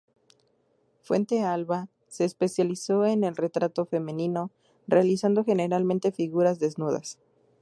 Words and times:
Fuentealba 1.03 1.87
se 2.07 2.25
especializó 2.25 3.05
en 3.05 3.23
el 3.23 3.35
retrato 3.35 3.85
femenino, 3.85 4.49
realizando 4.87 5.43
generalmente 5.45 6.11
figuras 6.11 6.57
desnudas. 6.57 7.19